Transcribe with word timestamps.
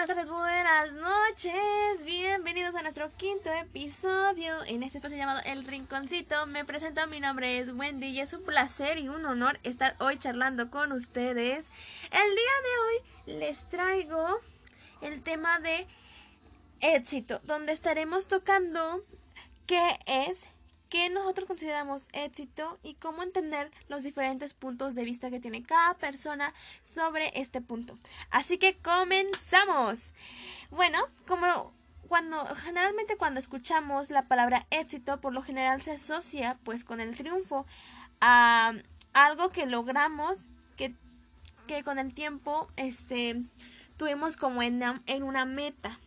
buenas 0.00 0.16
tardes, 0.16 0.30
buenas 0.30 0.92
noches. 0.94 2.04
Bienvenidos 2.06 2.74
a 2.74 2.80
nuestro 2.80 3.10
quinto 3.18 3.52
episodio 3.52 4.64
en 4.64 4.82
este 4.82 4.96
espacio 4.96 5.18
llamado 5.18 5.42
El 5.44 5.64
Rinconcito. 5.64 6.46
Me 6.46 6.64
presento, 6.64 7.06
mi 7.06 7.20
nombre 7.20 7.58
es 7.58 7.70
Wendy 7.74 8.06
y 8.06 8.20
es 8.20 8.32
un 8.32 8.42
placer 8.42 8.96
y 8.96 9.10
un 9.10 9.26
honor 9.26 9.60
estar 9.62 9.96
hoy 9.98 10.18
charlando 10.18 10.70
con 10.70 10.92
ustedes. 10.92 11.70
El 12.10 12.30
día 12.34 12.56
de 12.64 13.34
hoy 13.34 13.40
les 13.40 13.68
traigo 13.68 14.40
el 15.02 15.22
tema 15.22 15.60
de 15.60 15.86
éxito, 16.80 17.42
donde 17.44 17.72
estaremos 17.72 18.26
tocando 18.26 19.04
qué 19.66 19.98
es 20.06 20.46
qué 20.90 21.08
nosotros 21.08 21.46
consideramos 21.46 22.08
éxito 22.12 22.78
y 22.82 22.94
cómo 22.94 23.22
entender 23.22 23.70
los 23.88 24.02
diferentes 24.02 24.52
puntos 24.52 24.94
de 24.94 25.04
vista 25.04 25.30
que 25.30 25.40
tiene 25.40 25.62
cada 25.62 25.94
persona 25.94 26.52
sobre 26.82 27.32
este 27.40 27.60
punto. 27.60 27.96
Así 28.30 28.58
que 28.58 28.76
comenzamos. 28.76 30.10
Bueno, 30.70 30.98
como 31.26 31.72
cuando 32.08 32.44
generalmente 32.56 33.16
cuando 33.16 33.38
escuchamos 33.38 34.10
la 34.10 34.26
palabra 34.26 34.66
éxito, 34.70 35.20
por 35.20 35.32
lo 35.32 35.42
general 35.42 35.80
se 35.80 35.92
asocia 35.92 36.58
pues 36.64 36.84
con 36.84 37.00
el 37.00 37.16
triunfo 37.16 37.66
a 38.20 38.74
algo 39.12 39.50
que 39.50 39.66
logramos 39.66 40.46
que, 40.76 40.92
que 41.68 41.84
con 41.84 42.00
el 42.00 42.12
tiempo 42.12 42.68
este 42.76 43.40
tuvimos 43.96 44.36
como 44.36 44.62
en, 44.62 44.82
en 45.06 45.22
una 45.22 45.44
meta 45.44 46.00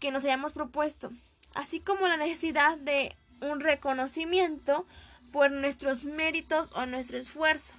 que 0.00 0.10
nos 0.10 0.24
hayamos 0.24 0.52
propuesto, 0.52 1.10
así 1.54 1.78
como 1.78 2.08
la 2.08 2.16
necesidad 2.16 2.76
de 2.78 3.14
un 3.40 3.60
reconocimiento 3.60 4.86
por 5.32 5.50
nuestros 5.50 6.04
méritos 6.04 6.72
o 6.74 6.86
nuestro 6.86 7.18
esfuerzo. 7.18 7.74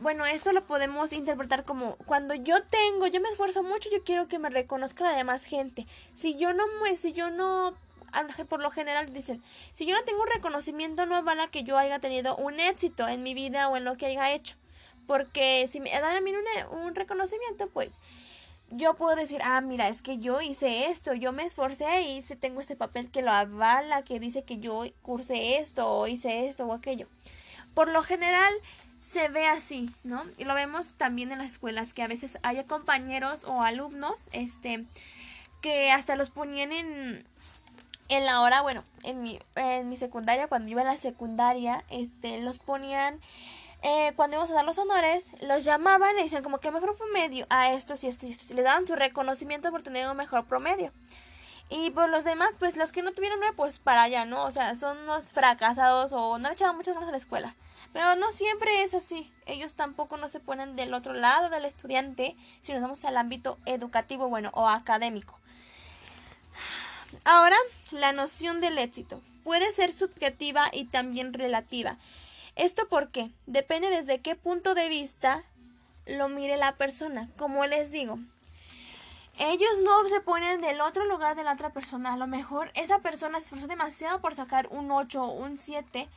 Bueno, 0.00 0.26
esto 0.26 0.52
lo 0.52 0.64
podemos 0.64 1.12
interpretar 1.12 1.64
como 1.64 1.96
cuando 2.06 2.34
yo 2.34 2.62
tengo, 2.64 3.06
yo 3.06 3.20
me 3.20 3.28
esfuerzo 3.28 3.62
mucho, 3.62 3.88
yo 3.90 4.02
quiero 4.02 4.26
que 4.26 4.38
me 4.38 4.50
reconozca 4.50 5.04
la 5.04 5.16
demás 5.16 5.44
gente. 5.44 5.86
Si 6.12 6.36
yo 6.36 6.52
no 6.52 6.64
si 6.96 7.12
yo 7.12 7.30
no 7.30 7.74
por 8.48 8.60
lo 8.60 8.70
general 8.70 9.12
dicen, 9.12 9.42
si 9.72 9.86
yo 9.86 9.94
no 9.96 10.04
tengo 10.04 10.22
un 10.22 10.28
reconocimiento 10.28 11.06
no 11.06 11.22
vale 11.22 11.48
que 11.50 11.62
yo 11.62 11.78
haya 11.78 11.98
tenido 11.98 12.36
un 12.36 12.60
éxito 12.60 13.08
en 13.08 13.22
mi 13.22 13.32
vida 13.32 13.68
o 13.68 13.76
en 13.76 13.84
lo 13.84 13.96
que 13.96 14.06
haya 14.06 14.32
hecho. 14.32 14.56
Porque 15.06 15.68
si 15.70 15.80
me 15.80 15.90
dan 15.90 16.16
a 16.16 16.20
mí 16.20 16.32
un, 16.32 16.78
un 16.78 16.94
reconocimiento, 16.94 17.68
pues 17.68 18.00
yo 18.74 18.94
puedo 18.94 19.14
decir, 19.16 19.40
ah, 19.44 19.60
mira, 19.60 19.88
es 19.88 20.02
que 20.02 20.18
yo 20.18 20.40
hice 20.40 20.86
esto, 20.86 21.12
yo 21.14 21.32
me 21.32 21.44
esforcé 21.44 22.02
y 22.02 22.18
hice, 22.18 22.36
tengo 22.36 22.60
este 22.60 22.76
papel 22.76 23.10
que 23.10 23.22
lo 23.22 23.30
avala, 23.30 24.02
que 24.02 24.18
dice 24.18 24.44
que 24.44 24.58
yo 24.58 24.84
cursé 25.02 25.58
esto 25.58 25.88
o 25.90 26.06
hice 26.06 26.48
esto 26.48 26.64
o 26.64 26.72
aquello. 26.72 27.06
Por 27.74 27.88
lo 27.88 28.02
general 28.02 28.52
se 29.00 29.28
ve 29.28 29.46
así, 29.46 29.90
¿no? 30.04 30.24
Y 30.38 30.44
lo 30.44 30.54
vemos 30.54 30.90
también 30.94 31.32
en 31.32 31.38
las 31.38 31.52
escuelas, 31.52 31.92
que 31.92 32.02
a 32.02 32.08
veces 32.08 32.38
hay 32.42 32.62
compañeros 32.64 33.44
o 33.44 33.62
alumnos, 33.62 34.16
este, 34.32 34.84
que 35.60 35.90
hasta 35.90 36.16
los 36.16 36.30
ponían 36.30 36.72
en, 36.72 37.26
en 38.08 38.24
la 38.24 38.40
hora, 38.40 38.62
bueno, 38.62 38.84
en 39.02 39.22
mi, 39.22 39.38
en 39.56 39.88
mi 39.88 39.96
secundaria, 39.96 40.48
cuando 40.48 40.70
iba 40.70 40.80
a 40.80 40.84
la 40.84 40.96
secundaria, 40.96 41.84
este, 41.90 42.40
los 42.40 42.58
ponían 42.58 43.20
eh, 43.82 44.12
cuando 44.14 44.36
íbamos 44.36 44.50
a 44.50 44.54
dar 44.54 44.64
los 44.64 44.78
honores, 44.78 45.32
los 45.40 45.64
llamaban 45.64 46.18
y 46.18 46.22
decían 46.22 46.42
como 46.42 46.58
que 46.58 46.70
mejor 46.70 46.96
promedio 46.96 47.46
a 47.50 47.72
estos 47.72 48.04
y 48.04 48.08
estos 48.08 48.28
y 48.28 48.32
estos. 48.32 48.50
Y 48.50 48.54
le 48.54 48.62
daban 48.62 48.86
su 48.86 48.94
reconocimiento 48.94 49.70
por 49.70 49.82
tener 49.82 50.08
un 50.08 50.16
mejor 50.16 50.44
promedio. 50.44 50.92
Y 51.68 51.90
por 51.90 52.08
los 52.08 52.22
demás, 52.22 52.50
pues 52.58 52.76
los 52.76 52.92
que 52.92 53.02
no 53.02 53.12
tuvieron 53.12 53.40
nueve, 53.40 53.54
pues 53.56 53.78
para 53.78 54.02
allá, 54.02 54.24
¿no? 54.24 54.44
O 54.44 54.50
sea, 54.50 54.74
son 54.76 54.98
unos 54.98 55.30
fracasados 55.30 56.12
o 56.12 56.38
no 56.38 56.48
le 56.48 56.54
echaban 56.54 56.76
muchas 56.76 56.94
ganas 56.94 57.08
a 57.08 57.12
la 57.12 57.18
escuela. 57.18 57.56
Pero 57.92 58.14
no 58.16 58.30
siempre 58.32 58.82
es 58.82 58.94
así. 58.94 59.32
Ellos 59.46 59.74
tampoco 59.74 60.16
no 60.16 60.28
se 60.28 60.38
ponen 60.38 60.76
del 60.76 60.94
otro 60.94 61.12
lado 61.12 61.50
del 61.50 61.64
estudiante 61.64 62.36
si 62.60 62.72
nos 62.72 62.82
vamos 62.82 63.04
al 63.04 63.16
ámbito 63.16 63.58
educativo, 63.66 64.28
bueno, 64.28 64.50
o 64.54 64.68
académico. 64.68 65.38
Ahora, 67.24 67.56
la 67.90 68.12
noción 68.12 68.60
del 68.60 68.78
éxito 68.78 69.20
puede 69.42 69.72
ser 69.72 69.92
subjetiva 69.92 70.68
y 70.72 70.84
también 70.84 71.32
relativa. 71.32 71.96
¿Esto 72.56 72.86
por 72.88 73.10
qué? 73.10 73.30
Depende 73.46 73.88
desde 73.88 74.20
qué 74.20 74.34
punto 74.34 74.74
de 74.74 74.88
vista 74.88 75.42
lo 76.06 76.28
mire 76.28 76.56
la 76.56 76.76
persona. 76.76 77.30
Como 77.38 77.64
les 77.66 77.90
digo, 77.90 78.18
ellos 79.38 79.80
no 79.82 80.06
se 80.08 80.20
ponen 80.20 80.60
del 80.60 80.80
otro 80.82 81.06
lugar 81.06 81.34
de 81.34 81.44
la 81.44 81.54
otra 81.54 81.70
persona. 81.70 82.12
A 82.12 82.16
lo 82.18 82.26
mejor 82.26 82.70
esa 82.74 82.98
persona 82.98 83.38
se 83.38 83.46
esforzó 83.46 83.66
demasiado 83.68 84.20
por 84.20 84.34
sacar 84.34 84.68
un 84.70 84.90
8 84.90 85.22
o 85.22 85.32
un 85.32 85.56
7. 85.56 86.08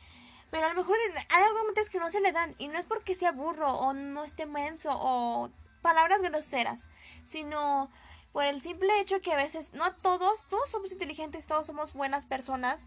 Pero 0.50 0.66
a 0.66 0.68
lo 0.68 0.74
mejor 0.74 0.96
hay 1.30 1.42
argumentos 1.42 1.88
que 1.88 1.98
no 1.98 2.10
se 2.10 2.20
le 2.20 2.32
dan. 2.32 2.54
Y 2.58 2.68
no 2.68 2.78
es 2.78 2.84
porque 2.84 3.14
sea 3.14 3.32
burro 3.32 3.72
o 3.72 3.94
no 3.94 4.22
esté 4.22 4.44
menso 4.44 4.90
o 4.92 5.50
palabras 5.80 6.20
groseras. 6.20 6.86
Sino 7.24 7.90
por 8.32 8.44
el 8.44 8.60
simple 8.60 9.00
hecho 9.00 9.22
que 9.22 9.32
a 9.32 9.36
veces 9.36 9.72
no 9.72 9.90
todos, 9.94 10.46
todos 10.48 10.68
somos 10.68 10.92
inteligentes, 10.92 11.46
todos 11.46 11.66
somos 11.66 11.94
buenas 11.94 12.26
personas 12.26 12.82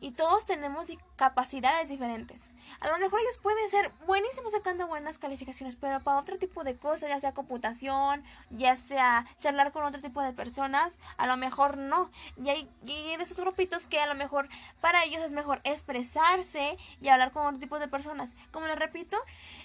y 0.00 0.12
todos 0.12 0.46
tenemos 0.46 0.86
capacidades 1.16 1.88
diferentes. 1.88 2.48
A 2.80 2.88
lo 2.88 2.98
mejor 2.98 3.20
ellos 3.20 3.38
pueden 3.38 3.68
ser 3.70 3.92
buenísimos 4.06 4.52
sacando 4.52 4.86
buenas 4.86 5.18
calificaciones, 5.18 5.76
pero 5.76 6.00
para 6.00 6.18
otro 6.18 6.38
tipo 6.38 6.64
de 6.64 6.76
cosas, 6.76 7.08
ya 7.08 7.20
sea 7.20 7.32
computación, 7.32 8.22
ya 8.50 8.76
sea 8.76 9.26
charlar 9.38 9.72
con 9.72 9.84
otro 9.84 10.00
tipo 10.00 10.22
de 10.22 10.32
personas, 10.32 10.92
a 11.16 11.26
lo 11.26 11.36
mejor 11.36 11.76
no. 11.76 12.10
Y 12.36 12.48
hay, 12.50 12.68
de 12.82 13.14
esos 13.14 13.36
grupitos 13.36 13.86
que 13.86 14.00
a 14.00 14.06
lo 14.06 14.14
mejor 14.14 14.48
para 14.80 15.04
ellos 15.04 15.22
es 15.22 15.32
mejor 15.32 15.60
expresarse 15.64 16.76
y 17.00 17.08
hablar 17.08 17.32
con 17.32 17.46
otro 17.46 17.58
tipo 17.58 17.78
de 17.78 17.88
personas. 17.88 18.34
Como 18.52 18.66
les 18.66 18.78
repito, 18.78 19.16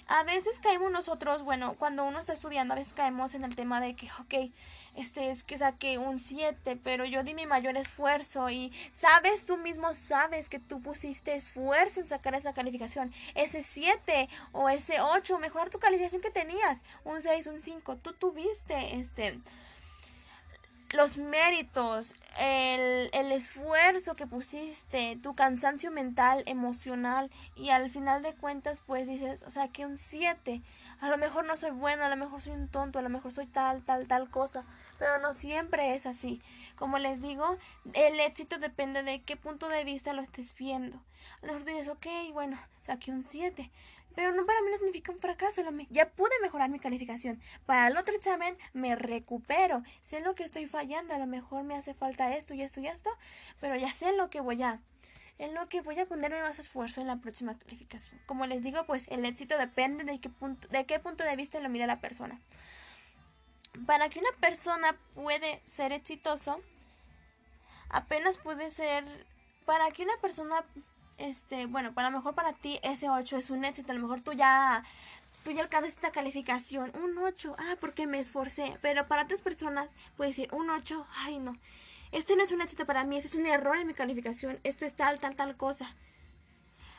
a 0.06 0.22
veces 0.24 0.58
caemos 0.60 0.90
nosotros, 0.90 1.42
bueno, 1.42 1.74
cuando 1.74 2.04
uno 2.04 2.18
está 2.18 2.32
estudiando, 2.32 2.74
a 2.74 2.78
veces 2.78 2.94
caemos 2.94 3.34
en 3.34 3.44
el 3.44 3.54
tema 3.54 3.80
de 3.80 3.94
que, 3.94 4.10
ok, 4.20 4.52
este 4.94 5.30
es 5.30 5.44
que 5.44 5.58
saqué 5.58 5.98
un 5.98 6.20
7, 6.20 6.78
pero 6.82 7.04
yo 7.04 7.22
di 7.22 7.34
mi 7.34 7.46
mayor 7.46 7.76
esfuerzo 7.76 8.50
y 8.50 8.72
sabes, 8.94 9.44
tú 9.44 9.56
mismo 9.56 9.94
sabes 9.94 10.48
que 10.48 10.58
tú 10.58 10.80
pusiste 10.80 11.34
esfuerzo 11.34 12.00
en 12.00 12.08
sacar 12.08 12.34
esa 12.34 12.54
calificación, 12.54 13.12
ese 13.34 13.62
7 13.62 14.28
o 14.52 14.68
ese 14.68 15.00
8, 15.00 15.38
mejorar 15.38 15.70
tu 15.70 15.78
calificación 15.78 16.22
que 16.22 16.30
tenías, 16.30 16.82
un 17.04 17.22
6, 17.22 17.46
un 17.48 17.62
5, 17.62 17.96
tú 17.96 18.12
tuviste 18.12 18.96
este 18.96 19.40
los 20.94 21.18
méritos, 21.18 22.14
el, 22.38 23.10
el, 23.12 23.32
esfuerzo 23.32 24.14
que 24.14 24.26
pusiste, 24.26 25.18
tu 25.22 25.34
cansancio 25.34 25.90
mental, 25.90 26.44
emocional 26.46 27.30
y 27.56 27.70
al 27.70 27.90
final 27.90 28.22
de 28.22 28.32
cuentas 28.34 28.80
pues 28.80 29.08
dices, 29.08 29.42
o 29.42 29.50
sea, 29.50 29.68
que 29.68 29.86
un 29.86 29.98
7, 29.98 30.62
a 31.00 31.08
lo 31.08 31.18
mejor 31.18 31.44
no 31.44 31.56
soy 31.56 31.72
bueno, 31.72 32.04
a 32.04 32.08
lo 32.08 32.16
mejor 32.16 32.40
soy 32.40 32.52
un 32.52 32.68
tonto, 32.68 32.98
a 32.98 33.02
lo 33.02 33.08
mejor 33.08 33.32
soy 33.32 33.46
tal, 33.46 33.82
tal, 33.82 34.06
tal 34.06 34.30
cosa, 34.30 34.64
pero 34.98 35.18
no 35.18 35.34
siempre 35.34 35.94
es 35.94 36.06
así. 36.06 36.40
Como 36.76 36.98
les 36.98 37.20
digo, 37.20 37.58
el 37.92 38.20
éxito 38.20 38.58
depende 38.58 39.02
de 39.02 39.22
qué 39.22 39.36
punto 39.36 39.68
de 39.68 39.84
vista 39.84 40.12
lo 40.12 40.22
estés 40.22 40.54
viendo. 40.54 40.96
A 41.42 41.46
lo 41.46 41.52
mejor 41.52 41.64
dices, 41.64 41.88
ok, 41.88 42.06
bueno, 42.32 42.58
saqué 42.82 43.10
un 43.10 43.24
7, 43.24 43.70
pero 44.14 44.32
no 44.32 44.46
para 44.46 44.60
mí 44.62 44.70
no 44.70 44.76
significa 44.76 45.12
un 45.12 45.18
fracaso. 45.18 45.62
Ya 45.90 46.10
pude 46.10 46.30
mejorar 46.42 46.70
mi 46.70 46.78
calificación. 46.78 47.40
Para 47.66 47.88
el 47.88 47.96
otro 47.96 48.14
examen 48.14 48.56
me 48.72 48.94
recupero. 48.94 49.82
Sé 50.02 50.20
lo 50.20 50.34
que 50.34 50.44
estoy 50.44 50.66
fallando. 50.66 51.14
A 51.14 51.18
lo 51.18 51.26
mejor 51.26 51.64
me 51.64 51.74
hace 51.74 51.94
falta 51.94 52.36
esto 52.36 52.54
y 52.54 52.62
esto 52.62 52.80
y 52.80 52.86
esto. 52.86 53.10
Pero 53.60 53.76
ya 53.76 53.92
sé 53.92 54.12
lo 54.12 54.30
que 54.30 54.40
voy 54.40 54.62
a. 54.62 54.80
En 55.38 55.52
lo 55.52 55.68
que 55.68 55.80
voy 55.80 55.98
a 55.98 56.06
ponerme 56.06 56.40
más 56.42 56.60
esfuerzo 56.60 57.00
en 57.00 57.08
la 57.08 57.16
próxima 57.16 57.58
calificación. 57.58 58.20
Como 58.26 58.46
les 58.46 58.62
digo, 58.62 58.84
pues 58.86 59.08
el 59.08 59.24
éxito 59.24 59.58
depende 59.58 60.04
de 60.04 60.20
qué 60.20 60.28
punto, 60.28 60.68
de 60.68 60.86
qué 60.86 61.00
punto 61.00 61.24
de 61.24 61.34
vista 61.34 61.58
lo 61.58 61.68
mira 61.68 61.88
la 61.88 62.00
persona 62.00 62.40
para 63.86 64.08
que 64.08 64.18
una 64.18 64.32
persona 64.40 64.96
puede 65.14 65.60
ser 65.66 65.92
exitoso, 65.92 66.60
apenas 67.90 68.38
puede 68.38 68.70
ser, 68.70 69.04
para 69.66 69.90
que 69.90 70.02
una 70.02 70.16
persona, 70.20 70.64
este, 71.18 71.66
bueno, 71.66 71.92
para 71.92 72.10
lo 72.10 72.18
mejor 72.18 72.34
para 72.34 72.52
ti 72.52 72.78
ese 72.82 73.08
8 73.08 73.36
es 73.36 73.50
un 73.50 73.64
éxito, 73.64 73.92
a 73.92 73.94
lo 73.94 74.00
mejor 74.00 74.20
tú 74.20 74.32
ya, 74.32 74.84
tú 75.42 75.50
ya 75.50 75.62
alcanzas 75.62 75.90
esta 75.90 76.12
calificación, 76.12 76.92
un 76.94 77.18
8, 77.18 77.56
ah, 77.58 77.76
porque 77.80 78.06
me 78.06 78.18
esforcé, 78.18 78.78
pero 78.80 79.06
para 79.06 79.22
otras 79.24 79.42
personas 79.42 79.90
puede 80.16 80.30
decir 80.30 80.48
un 80.52 80.70
8, 80.70 81.06
ay 81.16 81.38
no, 81.38 81.56
este 82.12 82.36
no 82.36 82.42
es 82.42 82.52
un 82.52 82.60
éxito 82.60 82.86
para 82.86 83.04
mí, 83.04 83.16
este 83.16 83.28
es 83.28 83.34
un 83.34 83.46
error 83.46 83.76
en 83.76 83.86
mi 83.86 83.94
calificación, 83.94 84.60
esto 84.62 84.84
es 84.86 84.94
tal, 84.94 85.18
tal, 85.18 85.36
tal 85.36 85.56
cosa. 85.56 85.94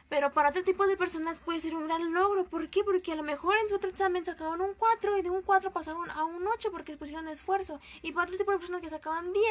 Pero 0.08 0.32
para 0.34 0.50
otro 0.50 0.64
tipo 0.64 0.86
de 0.86 0.98
personas 0.98 1.40
puede 1.40 1.60
ser 1.60 1.76
un 1.76 1.88
gran 1.88 2.14
logro. 2.14 2.46
¿Por 2.46 2.70
qué? 2.70 2.84
Porque 2.84 3.12
a 3.12 3.16
lo 3.16 3.24
mejor 3.24 3.56
en 3.58 3.70
su 3.70 3.76
otro 3.76 3.90
examen 3.90 4.24
sacaban 4.24 4.62
un 4.62 4.76
4 4.76 5.18
y 5.18 5.22
de 5.24 5.32
un 5.32 5.42
4 5.42 5.72
pasaron 5.72 6.10
a 6.12 6.24
un 6.24 6.48
8 6.48 6.72
porque 6.72 6.96
pusieron 6.96 7.28
esfuerzo. 7.28 7.80
Y 8.04 8.12
para 8.12 8.26
otro 8.26 8.38
tipo 8.38 8.52
de 8.52 8.60
personas 8.60 8.82
que 8.82 8.90
sacaban 8.90 9.34
10, 9.34 9.46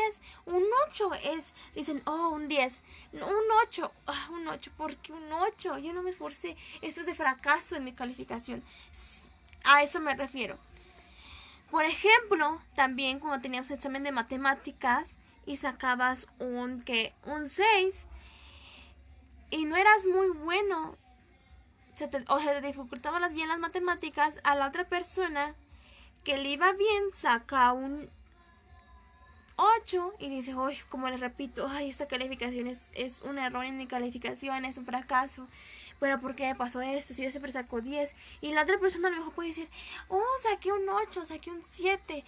un 0.46 0.64
8 0.88 1.10
es, 1.24 1.54
dicen, 1.74 2.02
oh, 2.06 2.28
un 2.28 2.46
10. 2.46 2.80
un 3.14 3.20
8, 3.66 3.92
ah, 4.06 4.28
un 4.32 4.46
8, 4.46 4.70
¿por 4.76 4.96
qué 4.96 5.12
un 5.12 5.32
8? 5.32 5.78
Yo 5.78 5.92
no 5.92 6.02
me 6.02 6.10
esforcé. 6.10 6.56
Esto 6.82 7.00
es 7.00 7.06
de 7.06 7.16
fracaso 7.16 7.74
en 7.74 7.84
mi 7.84 7.92
calificación. 7.92 8.62
A 9.64 9.82
eso 9.82 9.98
me 9.98 10.14
refiero. 10.14 10.56
Por 11.70 11.84
ejemplo, 11.84 12.60
también 12.76 13.18
cuando 13.18 13.42
teníamos 13.42 13.72
examen 13.72 14.04
de 14.04 14.12
matemáticas 14.12 15.16
y 15.46 15.56
sacabas 15.56 16.28
un, 16.38 16.82
que 16.82 17.12
un 17.24 17.48
6 17.48 18.06
y 19.50 19.64
no 19.64 19.76
eras 19.76 20.06
muy 20.06 20.28
bueno 20.28 20.96
se 21.94 22.08
te, 22.08 22.24
o 22.28 22.40
se 22.40 22.46
te 22.46 22.60
dificultaban 22.60 23.34
bien 23.34 23.48
las 23.48 23.58
matemáticas, 23.58 24.34
a 24.42 24.54
la 24.54 24.68
otra 24.68 24.84
persona 24.84 25.54
que 26.24 26.38
le 26.38 26.50
iba 26.50 26.72
bien 26.72 27.04
saca 27.14 27.72
un 27.72 28.10
8 29.56 30.14
y 30.18 30.28
dice, 30.28 30.54
uy, 30.54 30.76
como 30.88 31.08
les 31.08 31.20
repito, 31.20 31.68
ay, 31.68 31.88
esta 31.88 32.08
calificación 32.08 32.66
es, 32.66 32.88
es 32.94 33.22
un 33.22 33.38
error 33.38 33.64
en 33.64 33.78
mi 33.78 33.86
calificación, 33.86 34.64
es 34.64 34.76
un 34.76 34.86
fracaso. 34.86 35.46
Pero 36.00 36.20
¿por 36.20 36.34
qué 36.34 36.54
pasó 36.56 36.80
esto? 36.80 37.14
Si 37.14 37.22
yo 37.22 37.30
siempre 37.30 37.52
saco 37.52 37.80
10. 37.80 38.14
Y 38.40 38.52
la 38.52 38.62
otra 38.62 38.78
persona 38.78 39.08
a 39.08 39.10
lo 39.12 39.18
mejor 39.18 39.32
puede 39.32 39.50
decir, 39.50 39.68
oh, 40.08 40.22
saqué 40.42 40.72
un 40.72 40.88
8, 40.88 41.26
saqué 41.26 41.50
un 41.52 41.62
7. 41.70 42.24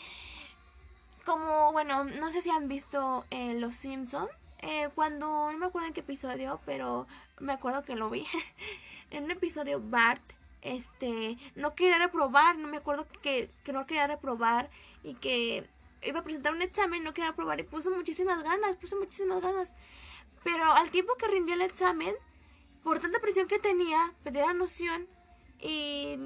Como, 1.24 1.72
bueno, 1.72 2.04
no 2.04 2.30
sé 2.30 2.42
si 2.42 2.50
han 2.50 2.68
visto 2.68 3.24
eh, 3.30 3.54
Los 3.54 3.74
Simpsons. 3.74 4.30
Eh, 4.60 4.88
cuando, 4.94 5.52
no 5.52 5.58
me 5.58 5.66
acuerdo 5.66 5.88
en 5.88 5.94
qué 5.94 6.00
episodio, 6.00 6.60
pero 6.64 7.06
me 7.40 7.52
acuerdo 7.52 7.84
que 7.84 7.96
lo 7.96 8.10
vi. 8.10 8.26
en 9.10 9.24
un 9.24 9.30
episodio 9.30 9.80
Bart, 9.80 10.22
este, 10.62 11.36
no 11.54 11.74
quería 11.74 11.98
reprobar, 11.98 12.58
no 12.58 12.68
me 12.68 12.78
acuerdo 12.78 13.06
que, 13.22 13.50
que 13.62 13.72
no 13.72 13.86
quería 13.86 14.06
reprobar 14.06 14.70
y 15.02 15.14
que 15.14 15.68
iba 16.02 16.20
a 16.20 16.24
presentar 16.24 16.52
un 16.52 16.62
examen, 16.62 17.04
no 17.04 17.14
quería 17.14 17.32
probar 17.34 17.60
y 17.60 17.64
puso 17.64 17.90
muchísimas 17.90 18.42
ganas, 18.42 18.76
puso 18.76 18.96
muchísimas 18.96 19.42
ganas. 19.42 19.72
Pero 20.42 20.72
al 20.72 20.90
tiempo 20.90 21.14
que 21.16 21.28
rindió 21.28 21.54
el 21.54 21.62
examen, 21.62 22.14
por 22.82 23.00
tanta 23.00 23.20
presión 23.20 23.48
que 23.48 23.58
tenía, 23.58 24.12
perdió 24.22 24.46
la 24.46 24.52
noción 24.52 25.06
y 25.60 26.18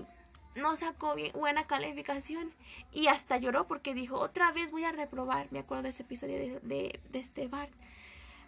no 0.56 0.77
sacó 0.77 1.15
buena 1.35 1.67
calificación. 1.67 2.53
Y 2.93 3.06
hasta 3.06 3.38
lloró 3.38 3.67
porque 3.67 3.94
dijo, 3.94 4.17
otra 4.17 4.53
vez 4.53 4.71
voy 4.71 4.85
a 4.85 4.93
reprobar. 4.93 5.49
Me 5.50 5.61
acuerdo 5.61 5.85
de 5.85 5.88
ese 5.91 6.03
episodio 6.03 6.61
de, 6.61 7.00
de 7.09 7.19
este 7.19 7.49
Bart. 7.49 7.73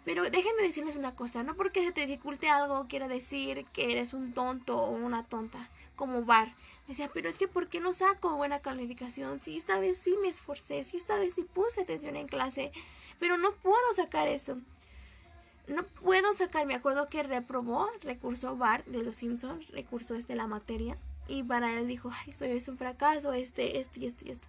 Pero 0.05 0.29
déjenme 0.29 0.63
decirles 0.63 0.95
una 0.95 1.15
cosa, 1.15 1.43
no 1.43 1.55
porque 1.55 1.83
se 1.83 1.91
te 1.91 2.05
dificulte 2.05 2.49
algo 2.49 2.87
quiere 2.87 3.07
decir 3.07 3.65
que 3.73 3.91
eres 3.91 4.13
un 4.13 4.33
tonto 4.33 4.77
o 4.77 4.91
una 4.91 5.23
tonta, 5.23 5.69
como 5.95 6.23
Bart. 6.23 6.51
Decía, 6.87 7.09
pero 7.13 7.29
es 7.29 7.37
que 7.37 7.47
¿por 7.47 7.69
qué 7.69 7.79
no 7.79 7.93
saco 7.93 8.35
buena 8.35 8.59
calificación? 8.59 9.41
Si 9.41 9.55
esta 9.55 9.79
vez 9.79 9.97
sí 9.97 10.15
me 10.21 10.27
esforcé, 10.27 10.83
si 10.83 10.97
esta 10.97 11.17
vez 11.17 11.35
sí 11.35 11.43
puse 11.43 11.81
atención 11.81 12.17
en 12.17 12.27
clase, 12.27 12.71
pero 13.19 13.37
no 13.37 13.53
puedo 13.53 13.93
sacar 13.95 14.27
eso. 14.27 14.57
No 15.67 15.83
puedo 15.83 16.33
sacar, 16.33 16.65
me 16.65 16.75
acuerdo 16.75 17.07
que 17.07 17.23
reprobó, 17.23 17.87
recurso 18.01 18.57
Bart 18.57 18.85
de 18.85 19.01
los 19.01 19.15
Simpsons, 19.15 19.65
recurso 19.69 20.15
este 20.15 20.35
la 20.35 20.47
materia, 20.47 20.97
y 21.29 21.41
para 21.43 21.79
él 21.79 21.87
dijo, 21.87 22.11
ay, 22.11 22.33
soy 22.33 22.51
es 22.51 22.67
un 22.67 22.77
fracaso, 22.77 23.31
este, 23.31 23.79
esto 23.79 24.01
y 24.01 24.07
esto 24.07 24.25
y 24.25 24.31
esto. 24.31 24.47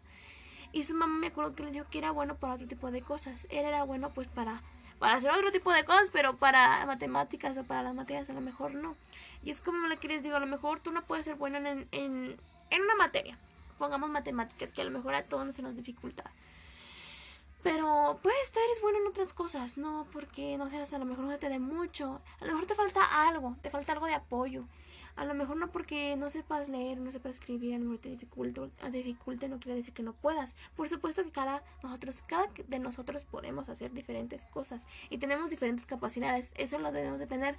Y 0.73 0.83
su 0.83 0.95
mamá 0.95 1.17
me 1.17 1.29
acuerdo 1.29 1.55
que 1.55 1.63
le 1.63 1.71
dijo 1.71 1.87
que 1.89 1.99
era 1.99 2.11
bueno 2.11 2.35
para 2.35 2.55
otro 2.55 2.67
tipo 2.67 2.91
de 2.91 3.01
cosas. 3.01 3.47
Él 3.49 3.65
era 3.65 3.85
bueno 3.85 4.11
pues 4.13 4.27
para 4.27 4.61
para 5.05 5.17
hacer 5.17 5.31
otro 5.31 5.53
tipo 5.53 5.71
de 5.71 5.85
cosas, 5.85 6.09
pero 6.11 6.35
para 6.39 6.87
matemáticas 6.87 7.59
o 7.59 7.65
para 7.65 7.83
las 7.83 7.95
materias 7.95 8.31
a 8.31 8.33
lo 8.33 8.41
mejor 8.41 8.75
no. 8.75 8.97
Y 9.43 9.51
es 9.51 9.61
como 9.61 9.87
le 9.87 9.99
quieres 9.99 10.23
digo, 10.23 10.37
a 10.37 10.41
lo 10.41 10.47
mejor 10.47 10.81
tú 10.81 10.93
no 10.93 11.03
puedes 11.03 11.27
ser 11.27 11.35
bueno 11.35 11.59
en, 11.59 11.67
en, 11.67 12.41
en 12.71 12.83
una 12.83 12.95
materia. 12.95 13.37
Pongamos 13.77 14.09
matemáticas, 14.09 14.73
que 14.73 14.81
a 14.81 14.85
lo 14.85 14.91
mejor 14.91 15.15
a 15.15 15.25
todos 15.25 15.55
se 15.55 15.61
nos 15.61 15.77
dificulta. 15.77 16.31
Pero 17.63 18.19
pues 18.23 18.35
eres 18.51 18.81
bueno 18.81 18.97
en 18.97 19.09
otras 19.09 19.35
cosas, 19.35 19.77
no 19.77 20.07
porque 20.11 20.57
no 20.57 20.71
seas 20.71 20.95
a 20.95 20.99
lo 20.99 21.05
mejor 21.05 21.27
no 21.27 21.37
te 21.37 21.51
dé 21.51 21.59
mucho, 21.59 22.23
a 22.41 22.47
lo 22.47 22.53
mejor 22.53 22.67
te 22.67 22.75
falta 22.75 23.29
algo, 23.29 23.57
te 23.61 23.69
falta 23.69 23.93
algo 23.93 24.07
de 24.07 24.15
apoyo. 24.15 24.65
A 25.17 25.25
lo 25.25 25.35
mejor 25.35 25.57
no 25.57 25.71
porque 25.71 26.17
no 26.17 26.29
sepas 26.29 26.69
leer, 26.69 26.99
no 26.99 27.13
sepas 27.13 27.35
escribir, 27.35 27.75
a 27.75 27.99
te 27.99 28.09
dificulte, 28.09 29.49
no 29.49 29.61
quiere 29.61 29.77
decir 29.77 29.95
que 29.95 30.03
no 30.03 30.13
puedas. 30.13 30.57
Por 30.77 30.89
supuesto 30.89 31.23
que 31.23 31.31
cada 31.31 31.63
nosotros, 31.83 32.23
cada 32.27 32.49
de 32.67 32.79
nosotros 32.79 33.25
podemos 33.25 33.69
hacer 33.69 33.93
diferentes 33.93 34.45
cosas 34.47 34.87
y 35.11 35.19
tenemos 35.19 35.51
diferentes 35.51 35.87
capacidades. 35.87 36.53
Eso 36.57 36.79
lo 36.79 36.91
debemos 36.91 37.21
de 37.21 37.27
tener 37.27 37.57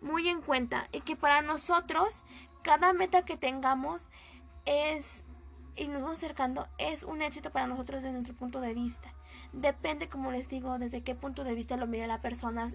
muy 0.00 0.28
en 0.28 0.40
cuenta 0.40 0.88
y 0.92 1.00
que 1.00 1.16
para 1.16 1.42
nosotros 1.42 2.22
cada 2.62 2.92
meta 2.92 3.24
que 3.24 3.36
tengamos 3.36 4.08
es 4.64 5.24
y 5.76 5.86
nos 5.86 6.02
vamos 6.02 6.18
acercando 6.18 6.66
es 6.78 7.04
un 7.04 7.22
éxito 7.22 7.50
para 7.50 7.66
nosotros 7.66 8.02
desde 8.02 8.12
nuestro 8.12 8.34
punto 8.34 8.60
de 8.60 8.74
vista. 8.74 9.12
Depende, 9.52 10.08
como 10.08 10.32
les 10.32 10.48
digo, 10.48 10.78
desde 10.78 11.02
qué 11.02 11.14
punto 11.14 11.44
de 11.44 11.54
vista 11.54 11.76
lo 11.76 11.86
mire 11.86 12.06
la 12.06 12.20
persona 12.20 12.70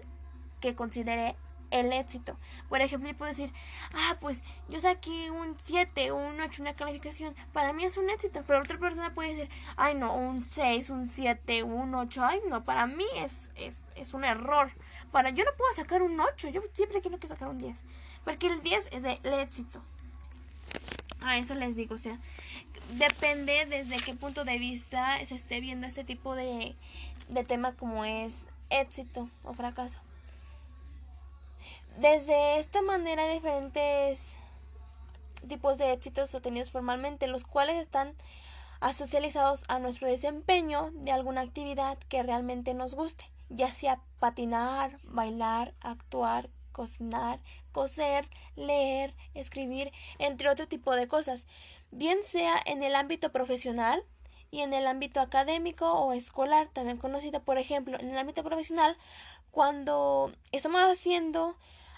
que 0.60 0.74
considere 0.74 1.36
el 1.74 1.92
éxito. 1.92 2.36
Por 2.68 2.80
ejemplo, 2.80 3.10
yo 3.10 3.16
puedo 3.16 3.30
decir, 3.30 3.52
ah, 3.92 4.16
pues 4.20 4.42
yo 4.68 4.80
saqué 4.80 5.30
un 5.30 5.56
7, 5.60 6.12
un 6.12 6.40
8, 6.40 6.62
una 6.62 6.74
calificación. 6.74 7.34
Para 7.52 7.72
mí 7.72 7.84
es 7.84 7.96
un 7.96 8.08
éxito. 8.10 8.42
Pero 8.46 8.60
otra 8.60 8.78
persona 8.78 9.12
puede 9.12 9.34
decir, 9.34 9.48
ay, 9.76 9.94
no, 9.94 10.14
un 10.14 10.48
6, 10.48 10.90
un 10.90 11.08
7, 11.08 11.64
un 11.64 11.94
8. 11.94 12.24
Ay, 12.24 12.40
no, 12.48 12.64
para 12.64 12.86
mí 12.86 13.04
es, 13.16 13.34
es, 13.56 13.74
es 13.96 14.14
un 14.14 14.24
error. 14.24 14.70
Para 15.10 15.30
yo 15.30 15.44
no 15.44 15.50
puedo 15.56 15.72
sacar 15.74 16.02
un 16.02 16.18
8. 16.18 16.48
Yo 16.50 16.62
siempre 16.74 17.00
quiero 17.00 17.18
que 17.18 17.28
sacar 17.28 17.48
un 17.48 17.58
10. 17.58 17.76
Porque 18.24 18.46
el 18.46 18.62
10 18.62 18.88
es 18.92 19.02
del 19.02 19.34
éxito. 19.40 19.82
A 21.20 21.38
eso 21.38 21.54
les 21.54 21.74
digo, 21.74 21.94
o 21.94 21.98
sea, 21.98 22.18
depende 22.92 23.66
desde 23.66 23.96
qué 23.96 24.14
punto 24.14 24.44
de 24.44 24.58
vista 24.58 25.24
se 25.24 25.34
esté 25.34 25.60
viendo 25.60 25.86
este 25.86 26.04
tipo 26.04 26.34
de, 26.34 26.76
de 27.28 27.44
tema 27.44 27.72
como 27.72 28.04
es 28.04 28.46
éxito 28.70 29.28
o 29.42 29.54
fracaso. 29.54 29.98
Desde 31.98 32.58
esta 32.58 32.82
manera 32.82 33.22
hay 33.22 33.34
diferentes 33.34 34.34
tipos 35.48 35.78
de 35.78 35.92
éxitos 35.92 36.34
obtenidos 36.34 36.72
formalmente, 36.72 37.28
los 37.28 37.44
cuales 37.44 37.76
están 37.76 38.14
asocializados 38.80 39.64
a 39.68 39.78
nuestro 39.78 40.08
desempeño 40.08 40.90
de 40.92 41.12
alguna 41.12 41.42
actividad 41.42 41.96
que 42.08 42.24
realmente 42.24 42.74
nos 42.74 42.96
guste, 42.96 43.30
ya 43.48 43.72
sea 43.72 44.00
patinar, 44.18 44.98
bailar, 45.04 45.72
actuar, 45.80 46.50
cocinar, 46.72 47.38
coser, 47.70 48.28
leer, 48.56 49.14
escribir, 49.34 49.92
entre 50.18 50.48
otro 50.48 50.66
tipo 50.66 50.96
de 50.96 51.06
cosas, 51.06 51.46
bien 51.92 52.18
sea 52.26 52.60
en 52.66 52.82
el 52.82 52.96
ámbito 52.96 53.30
profesional 53.30 54.02
y 54.50 54.62
en 54.62 54.74
el 54.74 54.88
ámbito 54.88 55.20
académico 55.20 55.92
o 55.92 56.12
escolar, 56.12 56.68
también 56.72 56.98
conocido, 56.98 57.40
por 57.42 57.58
ejemplo, 57.58 57.98
en 58.00 58.10
el 58.10 58.18
ámbito 58.18 58.42
profesional, 58.42 58.96
cuando 59.52 60.32
estamos 60.50 60.82
haciendo 60.82 61.56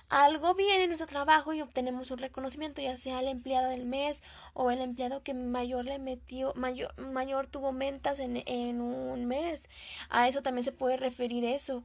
algo 0.09 0.55
bien 0.55 0.81
en 0.81 0.89
nuestro 0.89 1.07
trabajo 1.07 1.53
y 1.53 1.61
obtenemos 1.61 2.11
un 2.11 2.19
reconocimiento, 2.19 2.81
ya 2.81 2.97
sea 2.97 3.21
el 3.21 3.29
empleado 3.29 3.71
del 3.71 3.87
mes 3.87 4.23
o 4.55 4.71
el 4.71 4.81
empleado 4.81 5.23
que 5.23 5.35
mayor 5.35 5.85
le 5.85 5.99
metió, 5.99 6.53
mayor, 6.55 6.97
mayor 6.99 7.47
tuvo 7.47 7.73
ventas 7.73 8.19
en, 8.19 8.43
en 8.47 8.81
un 8.81 9.27
mes. 9.27 9.69
A 10.09 10.29
eso 10.29 10.43
también 10.43 10.65
se 10.65 10.73
puede 10.73 10.97
referir 10.97 11.45
eso. 11.45 11.83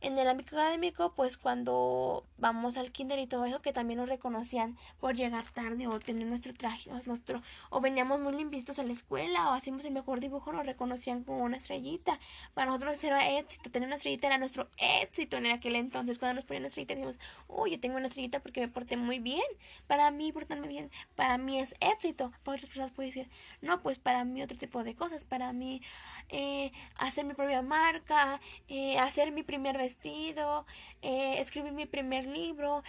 En 0.00 0.18
el 0.18 0.28
ámbito 0.28 0.56
académico, 0.56 1.12
pues 1.14 1.36
cuando 1.36 2.24
vamos 2.38 2.76
al 2.76 2.92
kinder 2.92 3.18
y 3.18 3.26
todo 3.26 3.44
eso, 3.44 3.60
que 3.60 3.72
también 3.72 3.98
nos 3.98 4.08
reconocían 4.08 4.76
por 5.00 5.16
llegar 5.16 5.48
tarde 5.50 5.86
o 5.86 5.98
tener 5.98 6.26
nuestro 6.26 6.54
traje, 6.54 6.90
nuestro, 7.06 7.42
o 7.70 7.80
veníamos 7.80 8.20
muy 8.20 8.34
limpitos 8.34 8.78
a 8.78 8.84
la 8.84 8.92
escuela 8.92 9.50
o 9.50 9.52
hacíamos 9.52 9.84
el 9.84 9.92
mejor 9.92 10.20
dibujo, 10.20 10.52
nos 10.52 10.66
reconocían 10.66 11.24
como 11.24 11.42
una 11.42 11.56
estrellita. 11.56 12.18
Para 12.54 12.66
nosotros 12.66 13.02
era 13.02 13.38
éxito, 13.38 13.70
tener 13.70 13.88
una 13.88 13.96
estrellita 13.96 14.28
era 14.28 14.38
nuestro 14.38 14.68
éxito 15.02 15.36
en 15.36 15.46
aquel 15.46 15.76
entonces. 15.76 16.18
Cuando 16.18 16.34
nos 16.34 16.44
ponían 16.44 16.62
una 16.62 16.68
estrellita 16.68 16.94
decimos, 16.94 17.18
yo 17.66 17.80
tengo 17.80 17.96
una 17.96 18.08
estrellita 18.08 18.40
porque 18.40 18.60
me 18.60 18.68
porté 18.68 18.96
muy 18.96 19.18
bien. 19.18 19.42
Para 19.86 20.10
mí, 20.10 20.32
portarme 20.32 20.68
bien, 20.68 20.90
para 21.16 21.38
mí 21.38 21.58
es 21.60 21.74
éxito. 21.80 22.32
Para 22.44 22.56
otras 22.56 22.70
personas 22.70 22.92
puede 22.92 23.08
decir, 23.08 23.28
no, 23.62 23.82
pues 23.82 23.98
para 23.98 24.24
mí 24.24 24.42
otro 24.42 24.56
tipo 24.56 24.84
de 24.84 24.94
cosas. 24.94 25.24
Para 25.24 25.52
mí, 25.52 25.82
eh, 26.28 26.72
hacer 26.96 27.24
mi 27.24 27.34
propia 27.34 27.62
marca, 27.62 28.40
eh, 28.68 28.98
hacer 28.98 29.32
mi 29.32 29.42
primer 29.42 29.78
vestido, 29.78 30.66
eh, 31.02 31.40
escribir 31.40 31.72
mi 31.72 31.86
primer 31.86 32.26
libro, 32.26 32.82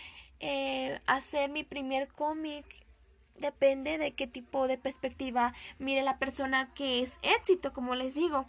hacer 1.07 1.49
mi 1.49 1.63
primer 1.63 2.07
cómic. 2.09 2.65
Depende 3.37 3.97
de 3.97 4.13
qué 4.13 4.27
tipo 4.27 4.67
de 4.67 4.77
perspectiva 4.77 5.53
mire 5.77 6.03
la 6.03 6.19
persona 6.19 6.73
que 6.73 7.01
es 7.01 7.19
éxito, 7.21 7.73
como 7.73 7.95
les 7.95 8.15
digo. 8.15 8.45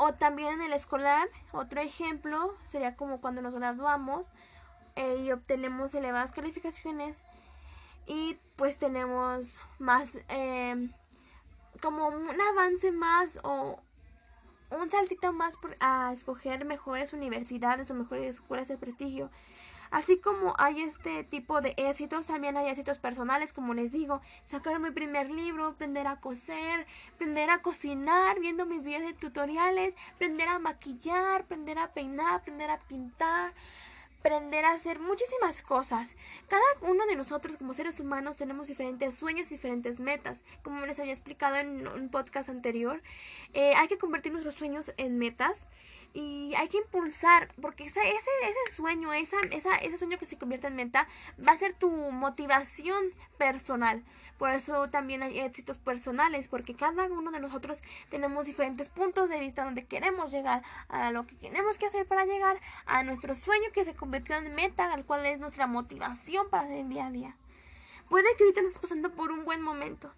O 0.00 0.14
también 0.14 0.54
en 0.54 0.62
el 0.62 0.72
escolar, 0.72 1.28
otro 1.50 1.80
ejemplo 1.80 2.54
sería 2.62 2.94
como 2.94 3.20
cuando 3.20 3.42
nos 3.42 3.52
graduamos 3.52 4.30
eh, 4.94 5.16
y 5.24 5.32
obtenemos 5.32 5.92
elevadas 5.92 6.30
calificaciones 6.30 7.24
y 8.06 8.38
pues 8.54 8.78
tenemos 8.78 9.58
más, 9.80 10.16
eh, 10.28 10.88
como 11.82 12.06
un 12.08 12.40
avance 12.40 12.92
más 12.92 13.40
o 13.42 13.80
un 14.70 14.88
saltito 14.88 15.32
más 15.32 15.58
a 15.80 16.12
escoger 16.12 16.64
mejores 16.64 17.12
universidades 17.12 17.90
o 17.90 17.94
mejores 17.94 18.36
escuelas 18.36 18.68
de 18.68 18.78
prestigio. 18.78 19.30
Así 19.90 20.18
como 20.18 20.54
hay 20.58 20.82
este 20.82 21.24
tipo 21.24 21.60
de 21.60 21.74
éxitos, 21.76 22.26
también 22.26 22.56
hay 22.56 22.68
éxitos 22.68 22.98
personales, 22.98 23.52
como 23.52 23.74
les 23.74 23.92
digo, 23.92 24.20
sacar 24.44 24.78
mi 24.80 24.90
primer 24.90 25.30
libro, 25.30 25.66
aprender 25.66 26.06
a 26.06 26.20
coser, 26.20 26.86
aprender 27.14 27.50
a 27.50 27.62
cocinar, 27.62 28.40
viendo 28.40 28.66
mis 28.66 28.82
videos 28.82 29.04
de 29.04 29.14
tutoriales, 29.14 29.94
aprender 30.14 30.48
a 30.48 30.58
maquillar, 30.58 31.42
aprender 31.42 31.78
a 31.78 31.92
peinar, 31.92 32.34
aprender 32.34 32.70
a 32.70 32.78
pintar, 32.78 33.52
aprender 34.20 34.64
a 34.64 34.72
hacer 34.72 34.98
muchísimas 34.98 35.62
cosas. 35.62 36.16
Cada 36.48 36.62
uno 36.82 37.06
de 37.06 37.16
nosotros 37.16 37.56
como 37.56 37.72
seres 37.72 38.00
humanos 38.00 38.36
tenemos 38.36 38.68
diferentes 38.68 39.14
sueños, 39.14 39.48
diferentes 39.48 40.00
metas. 40.00 40.42
Como 40.62 40.84
les 40.86 40.98
había 40.98 41.12
explicado 41.12 41.56
en 41.56 41.86
un 41.86 42.08
podcast 42.10 42.48
anterior, 42.48 43.02
eh, 43.54 43.74
hay 43.74 43.88
que 43.88 43.98
convertir 43.98 44.32
nuestros 44.32 44.54
sueños 44.54 44.92
en 44.96 45.18
metas. 45.18 45.66
Y 46.14 46.54
hay 46.56 46.68
que 46.68 46.78
impulsar, 46.78 47.54
porque 47.60 47.84
ese, 47.84 48.00
ese, 48.00 48.72
sueño, 48.72 49.12
esa, 49.12 49.36
esa, 49.50 49.74
ese 49.76 49.96
sueño 49.96 50.18
que 50.18 50.26
se 50.26 50.38
convierte 50.38 50.66
en 50.66 50.76
meta, 50.76 51.06
va 51.46 51.52
a 51.52 51.56
ser 51.56 51.74
tu 51.74 51.90
motivación 51.90 53.12
personal. 53.36 54.02
Por 54.38 54.50
eso 54.50 54.88
también 54.88 55.22
hay 55.22 55.40
éxitos 55.40 55.78
personales, 55.78 56.46
porque 56.48 56.74
cada 56.74 57.06
uno 57.06 57.32
de 57.32 57.40
nosotros 57.40 57.82
tenemos 58.08 58.46
diferentes 58.46 58.88
puntos 58.88 59.28
de 59.28 59.40
vista 59.40 59.64
donde 59.64 59.86
queremos 59.86 60.30
llegar, 60.30 60.62
a 60.88 61.10
lo 61.10 61.26
que 61.26 61.34
tenemos 61.34 61.76
que 61.78 61.86
hacer 61.86 62.06
para 62.06 62.24
llegar 62.24 62.60
a 62.86 63.02
nuestro 63.02 63.34
sueño 63.34 63.66
que 63.72 63.84
se 63.84 63.94
convirtió 63.94 64.36
en 64.36 64.54
meta, 64.54 64.92
al 64.92 65.04
cual 65.04 65.26
es 65.26 65.40
nuestra 65.40 65.66
motivación 65.66 66.48
para 66.50 66.72
el 66.72 66.88
día 66.88 67.06
a 67.06 67.10
día. 67.10 67.36
Puede 68.08 68.34
que 68.36 68.44
ahorita 68.44 68.60
estés 68.60 68.78
pasando 68.78 69.12
por 69.12 69.32
un 69.32 69.44
buen 69.44 69.60
momento, 69.60 70.12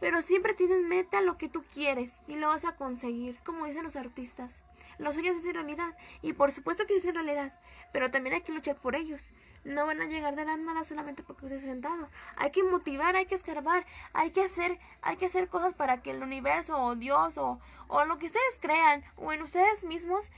pero 0.00 0.22
siempre 0.22 0.54
tienes 0.54 0.82
meta 0.84 1.20
lo 1.20 1.36
que 1.36 1.48
tú 1.48 1.64
quieres 1.74 2.20
y 2.26 2.36
lo 2.36 2.48
vas 2.48 2.64
a 2.64 2.76
conseguir, 2.76 3.38
como 3.44 3.66
dicen 3.66 3.82
los 3.82 3.96
artistas. 3.96 4.62
Los 4.98 5.14
sueños 5.14 5.34
se 5.34 5.40
hacen 5.40 5.54
realidad 5.54 5.96
y 6.22 6.32
por 6.32 6.52
supuesto 6.52 6.86
que 6.86 6.94
se 6.94 7.08
hacen 7.08 7.14
realidad, 7.14 7.52
pero 7.92 8.10
también 8.10 8.34
hay 8.34 8.42
que 8.42 8.52
luchar 8.52 8.76
por 8.76 8.96
ellos. 8.96 9.32
No 9.64 9.86
van 9.86 10.00
a 10.00 10.06
llegar 10.06 10.34
de 10.34 10.44
la 10.44 10.56
nada 10.56 10.84
solamente 10.84 11.22
porque 11.22 11.46
usted 11.46 11.60
sentado. 11.60 12.08
Hay 12.36 12.50
que 12.50 12.62
motivar, 12.62 13.16
hay 13.16 13.26
que 13.26 13.34
escarbar, 13.34 13.86
hay 14.12 14.30
que 14.30 14.42
hacer, 14.42 14.78
hay 15.02 15.16
que 15.16 15.26
hacer 15.26 15.48
cosas 15.48 15.74
para 15.74 16.02
que 16.02 16.10
el 16.10 16.22
universo 16.22 16.76
o 16.76 16.96
Dios 16.96 17.38
o, 17.38 17.60
o 17.86 18.04
lo 18.04 18.18
que 18.18 18.26
ustedes 18.26 18.58
crean 18.60 19.04
o 19.16 19.32
en 19.32 19.42
ustedes 19.42 19.84
mismos 19.84 20.30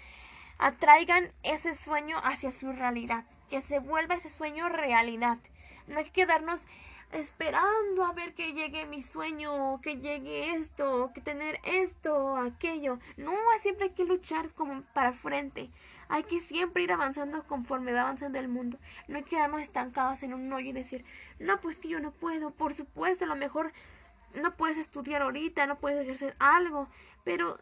atraigan 0.58 1.32
ese 1.42 1.74
sueño 1.74 2.18
hacia 2.22 2.52
su 2.52 2.72
realidad, 2.72 3.24
que 3.48 3.62
se 3.62 3.78
vuelva 3.78 4.16
ese 4.16 4.30
sueño 4.30 4.68
realidad. 4.68 5.38
No 5.86 5.98
hay 5.98 6.04
que 6.04 6.12
quedarnos 6.12 6.66
esperando 7.12 8.04
a 8.04 8.12
ver 8.12 8.34
que 8.34 8.52
llegue 8.52 8.86
mi 8.86 9.02
sueño, 9.02 9.80
que 9.80 9.96
llegue 9.96 10.54
esto, 10.54 11.10
que 11.14 11.20
tener 11.20 11.58
esto, 11.64 12.36
aquello. 12.36 12.98
No, 13.16 13.32
siempre 13.60 13.86
hay 13.86 13.92
que 13.92 14.04
luchar 14.04 14.50
como 14.50 14.82
para 14.94 15.12
frente. 15.12 15.70
Hay 16.08 16.24
que 16.24 16.40
siempre 16.40 16.82
ir 16.82 16.92
avanzando 16.92 17.44
conforme 17.44 17.92
va 17.92 18.02
avanzando 18.02 18.38
el 18.38 18.48
mundo. 18.48 18.78
No 19.08 19.16
hay 19.16 19.22
que 19.24 19.30
quedarnos 19.30 19.62
estancados 19.62 20.22
en 20.22 20.34
un 20.34 20.52
hoyo 20.52 20.70
y 20.70 20.72
decir, 20.72 21.04
no, 21.38 21.60
pues 21.60 21.80
que 21.80 21.88
yo 21.88 22.00
no 22.00 22.12
puedo. 22.12 22.50
Por 22.50 22.74
supuesto, 22.74 23.24
a 23.24 23.28
lo 23.28 23.36
mejor 23.36 23.72
no 24.34 24.56
puedes 24.56 24.78
estudiar 24.78 25.22
ahorita, 25.22 25.66
no 25.66 25.78
puedes 25.78 26.00
ejercer 26.00 26.36
algo, 26.38 26.88
pero 27.24 27.58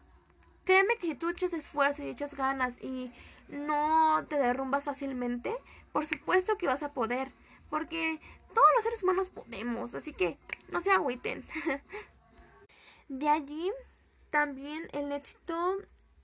créeme 0.65 0.97
que 0.97 1.07
si 1.07 1.15
tú 1.15 1.29
echas 1.29 1.53
esfuerzo 1.53 2.03
y 2.03 2.09
echas 2.09 2.35
ganas 2.35 2.79
y 2.81 3.11
no 3.47 4.25
te 4.29 4.37
derrumbas 4.37 4.83
fácilmente, 4.83 5.55
por 5.91 6.05
supuesto 6.05 6.57
que 6.57 6.67
vas 6.67 6.83
a 6.83 6.93
poder. 6.93 7.31
Porque 7.69 8.19
todos 8.53 8.67
los 8.75 8.83
seres 8.83 9.03
humanos 9.03 9.29
podemos, 9.29 9.95
así 9.95 10.13
que 10.13 10.37
no 10.69 10.81
se 10.81 10.91
agüiten. 10.91 11.45
De 13.09 13.29
allí 13.29 13.71
también 14.29 14.87
el 14.93 15.11
éxito 15.11 15.77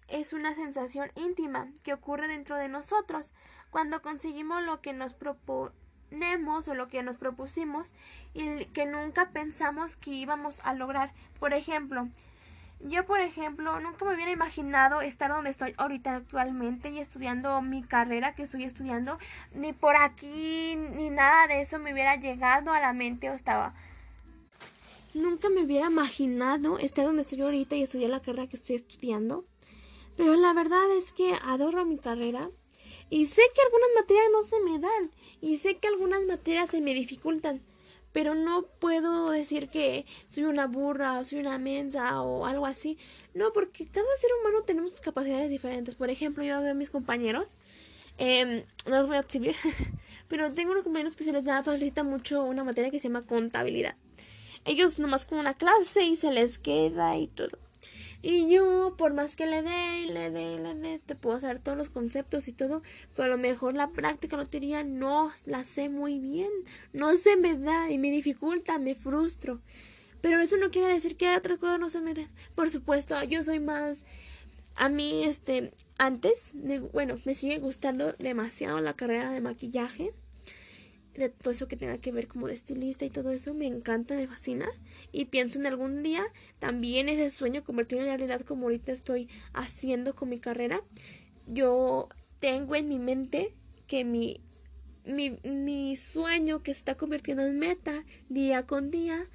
es 0.08 0.34
una 0.34 0.54
sensación 0.54 1.12
íntima 1.16 1.68
que 1.84 1.94
ocurre 1.94 2.28
dentro 2.28 2.56
de 2.56 2.70
nosotros 2.70 3.32
cuando 3.72 4.02
conseguimos 4.02 4.64
lo 4.64 4.82
que 4.82 4.94
nos 4.94 5.14
proponemos 5.14 6.68
o 6.68 6.76
lo 6.76 6.88
que 6.88 7.02
nos 7.02 7.18
propusimos 7.18 7.92
y 8.34 8.66
que 8.66 8.86
nunca 8.86 9.32
pensamos 9.32 9.98
que 9.98 10.12
íbamos 10.12 10.60
a 10.64 10.74
lograr. 10.74 11.14
Por 11.40 11.54
ejemplo, 11.54 12.08
yo, 12.82 13.06
por 13.06 13.20
ejemplo, 13.20 13.80
nunca 13.80 14.06
me 14.06 14.14
hubiera 14.14 14.32
imaginado 14.32 15.02
estar 15.02 15.32
donde 15.32 15.50
estoy 15.50 15.74
ahorita 15.78 16.16
actualmente 16.16 16.90
y 16.90 17.00
estudiando 17.00 17.62
mi 17.62 17.84
carrera 17.84 18.36
que 18.36 18.44
estoy 18.44 18.64
estudiando. 18.64 19.18
Ni 19.54 19.74
por 19.74 19.96
aquí, 19.96 20.76
ni 20.76 21.10
nada 21.10 21.48
de 21.48 21.62
eso 21.62 21.80
me 21.80 21.94
hubiera 21.94 22.16
llegado 22.18 22.72
a 22.72 22.80
la 22.80 22.94
mente 22.94 23.30
o 23.30 23.34
estaba. 23.34 23.74
Nunca 25.14 25.50
me 25.50 25.64
hubiera 25.64 25.88
imaginado 25.88 26.78
estar 26.78 27.06
donde 27.06 27.22
estoy 27.22 27.42
ahorita 27.42 27.76
y 27.76 27.84
estudiar 27.84 28.10
la 28.10 28.22
carrera 28.22 28.48
que 28.48 28.58
estoy 28.58 28.76
estudiando. 28.76 29.46
Pero 30.18 30.36
la 30.36 30.54
verdad 30.54 30.92
es 30.98 31.12
que 31.12 31.36
adoro 31.44 31.86
mi 31.86 31.98
carrera 31.98 32.50
y 33.10 33.26
sé 33.26 33.42
que 33.54 33.62
algunas 33.62 33.90
materias 33.96 34.26
no 34.32 34.44
se 34.44 34.60
me 34.62 34.80
dan 34.80 35.12
y 35.42 35.58
sé 35.58 35.78
que 35.78 35.88
algunas 35.88 36.24
materias 36.26 36.70
se 36.70 36.82
me 36.82 36.94
dificultan 36.94 37.62
pero 38.16 38.34
no 38.34 38.66
puedo 38.80 39.30
decir 39.30 39.68
que 39.68 40.06
soy 40.26 40.46
una 40.46 40.68
burra 40.68 41.20
o 41.20 41.26
soy 41.26 41.40
una 41.40 41.58
mensa 41.58 42.22
o 42.22 42.46
algo 42.46 42.66
así. 42.66 42.98
No, 43.34 43.52
porque 43.52 43.86
cada 43.88 44.08
ser 44.22 44.30
humano 44.40 44.64
tenemos 44.64 45.02
capacidades 45.02 45.50
diferentes. 45.50 45.96
Por 45.96 46.10
ejemplo, 46.10 46.42
yo 46.42 46.62
veo 46.62 46.72
a 46.72 46.76
mis 46.76 46.90
compañeros, 46.90 47.58
eh, 48.18 48.66
no 48.86 49.00
los 49.00 49.08
voy 49.08 49.18
a 49.18 49.20
exhibir, 49.20 49.58
pero 50.30 50.54
tengo 50.54 50.72
unos 50.72 50.86
compañeros 50.86 51.18
que 51.18 51.26
se 51.26 51.34
les 51.34 51.44
da 51.44 51.62
facilita 51.62 52.06
mucho 52.06 52.46
una 52.46 52.64
materia 52.64 52.90
que 52.90 53.00
se 53.00 53.10
llama 53.10 53.26
contabilidad. 53.26 53.98
Ellos 54.64 54.98
nomás 54.98 55.26
con 55.26 55.40
una 55.40 55.54
clase 55.54 56.06
y 56.06 56.16
se 56.16 56.32
les 56.32 56.58
queda 56.58 57.18
y 57.18 57.28
todo. 57.28 57.65
Y 58.28 58.52
yo, 58.52 58.96
por 58.98 59.14
más 59.14 59.36
que 59.36 59.46
le 59.46 59.62
dé, 59.62 60.08
le 60.08 60.32
dé, 60.32 60.58
le 60.58 60.74
dé, 60.74 60.98
te 60.98 61.14
puedo 61.14 61.36
hacer 61.36 61.60
todos 61.60 61.78
los 61.78 61.90
conceptos 61.90 62.48
y 62.48 62.54
todo, 62.54 62.82
pero 63.14 63.26
a 63.26 63.28
lo 63.28 63.38
mejor 63.38 63.76
la 63.76 63.92
práctica 63.92 64.36
lotería 64.36 64.84
no 64.84 65.32
la 65.46 65.64
sé 65.64 65.90
muy 65.90 66.18
bien, 66.18 66.50
no 66.92 67.16
se 67.18 67.38
me 67.38 67.54
da 67.54 67.92
y 67.92 68.00
me 68.00 68.10
dificulta, 68.10 68.80
me 68.80 68.96
frustro. 68.96 69.62
Pero 70.22 70.42
eso 70.42 70.58
no 70.58 70.72
quiere 70.72 70.88
decir 70.88 71.18
que 71.18 71.36
otras 71.36 71.60
cosas 71.60 71.80
no 71.80 71.92
se 71.92 72.02
me 72.02 72.16
den. 72.16 72.28
Por 72.56 72.72
supuesto, 72.72 73.24
yo 73.26 73.44
soy 73.44 73.60
más... 73.60 74.04
A 74.76 74.90
mí, 74.90 75.24
este, 75.24 75.72
antes, 76.00 76.54
bueno, 76.94 77.18
me 77.26 77.36
sigue 77.36 77.60
gustando 77.60 78.14
demasiado 78.14 78.82
la 78.82 78.96
carrera 78.96 79.30
de 79.30 79.42
maquillaje 79.42 80.14
de 81.18 81.30
todo 81.30 81.52
eso 81.52 81.68
que 81.68 81.78
tenga 81.78 81.98
que 81.98 82.12
ver 82.12 82.28
como 82.28 82.48
de 82.48 82.54
estilista 82.54 83.06
y 83.06 83.10
todo 83.10 83.32
eso, 83.32 83.54
me 83.54 83.66
encanta, 83.66 84.16
me 84.16 84.28
fascina. 84.28 84.68
Y 85.12 85.26
pienso 85.26 85.60
en 85.60 85.66
algún 85.66 86.04
día 86.04 86.24
también 86.60 87.10
ese 87.10 87.30
sueño 87.30 87.64
convertirlo 87.64 88.04
en 88.04 88.10
realidad 88.10 88.42
como 88.42 88.64
ahorita 88.64 88.92
estoy 88.92 89.30
haciendo 89.54 90.16
con 90.16 90.30
mi 90.30 90.40
carrera. 90.40 90.82
Yo 91.48 92.10
tengo 92.40 92.76
en 92.76 92.90
mi 92.90 93.00
mente 93.00 93.54
que 93.88 94.04
mi, 94.04 94.42
mi, 95.06 95.40
mi 95.44 95.96
sueño 95.96 96.64
que 96.64 96.74
se 96.74 96.80
está 96.80 96.96
convirtiendo 96.96 97.44
en 97.44 97.60
meta 97.60 98.04
día 98.30 98.66
con 98.66 98.92
día 98.92 99.30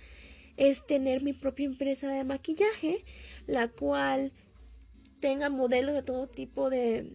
es 0.57 0.87
tener 0.87 1.23
mi 1.23 1.33
propia 1.33 1.67
empresa 1.67 2.11
de 2.11 2.25
maquillaje, 2.25 3.05
la 3.47 3.69
cual 3.69 4.33
tenga 5.21 5.49
modelos 5.49 5.95
de 5.95 6.03
todo 6.03 6.27
tipo 6.27 6.69
de, 6.69 7.15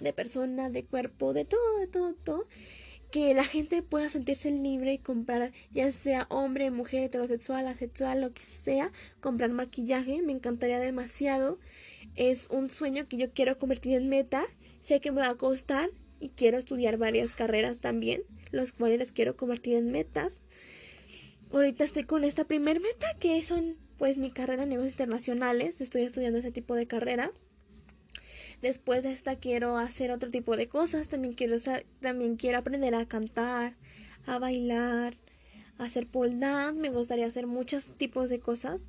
de 0.00 0.12
personas, 0.12 0.72
de 0.72 0.84
cuerpo, 0.84 1.32
de 1.32 1.44
todo, 1.44 1.78
de 1.78 1.86
todo, 1.86 2.14
todo 2.14 2.46
que 3.14 3.32
la 3.32 3.44
gente 3.44 3.80
pueda 3.80 4.10
sentirse 4.10 4.50
libre 4.50 4.94
y 4.94 4.98
comprar, 4.98 5.52
ya 5.70 5.92
sea 5.92 6.26
hombre, 6.30 6.72
mujer, 6.72 7.04
heterosexual, 7.04 7.68
asexual, 7.68 8.20
lo 8.20 8.32
que 8.32 8.44
sea, 8.44 8.90
comprar 9.20 9.50
maquillaje, 9.50 10.20
me 10.20 10.32
encantaría 10.32 10.80
demasiado. 10.80 11.60
Es 12.16 12.48
un 12.50 12.70
sueño 12.70 13.06
que 13.06 13.16
yo 13.16 13.30
quiero 13.30 13.56
convertir 13.56 13.94
en 13.94 14.08
meta. 14.08 14.46
Sé 14.82 15.00
que 15.00 15.12
me 15.12 15.20
va 15.20 15.28
a 15.28 15.36
costar 15.36 15.90
y 16.18 16.30
quiero 16.30 16.58
estudiar 16.58 16.96
varias 16.96 17.36
carreras 17.36 17.78
también, 17.78 18.24
los 18.50 18.72
cuales 18.72 18.98
las 18.98 19.12
quiero 19.12 19.36
convertir 19.36 19.74
en 19.74 19.92
metas. 19.92 20.40
Ahorita 21.52 21.84
estoy 21.84 22.02
con 22.02 22.24
esta 22.24 22.42
primer 22.46 22.80
meta 22.80 23.06
que 23.20 23.40
son 23.44 23.76
pues 23.96 24.18
mi 24.18 24.32
carrera 24.32 24.64
en 24.64 24.70
negocios 24.70 24.94
internacionales. 24.94 25.80
Estoy 25.80 26.02
estudiando 26.02 26.40
ese 26.40 26.50
tipo 26.50 26.74
de 26.74 26.88
carrera. 26.88 27.30
Después 28.62 29.04
de 29.04 29.12
esta 29.12 29.36
quiero 29.36 29.76
hacer 29.76 30.10
otro 30.10 30.30
tipo 30.30 30.56
de 30.56 30.68
cosas. 30.68 31.08
También 31.08 31.34
quiero, 31.34 31.56
también 32.00 32.36
quiero 32.36 32.58
aprender 32.58 32.94
a 32.94 33.06
cantar, 33.06 33.74
a 34.26 34.38
bailar, 34.38 35.16
a 35.78 35.84
hacer 35.84 36.06
pole 36.06 36.36
dance. 36.36 36.80
Me 36.80 36.90
gustaría 36.90 37.26
hacer 37.26 37.46
muchos 37.46 37.92
tipos 37.96 38.30
de 38.30 38.40
cosas. 38.40 38.88